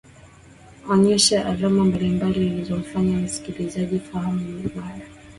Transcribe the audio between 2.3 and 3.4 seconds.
zinzomfanya